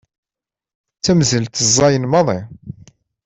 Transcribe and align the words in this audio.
D 0.97 1.01
tamzelt 1.05 1.63
ẓẓayen 1.75 2.05
maḍi. 2.11 2.39